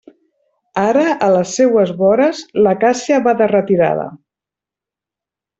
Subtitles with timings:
[0.83, 4.11] Ara a les seues vores l'acàcia va de retirada.